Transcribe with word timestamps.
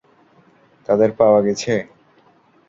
তাদের 0.89 1.09
পাওয়া 1.19 1.39
গেছে? 1.45 1.73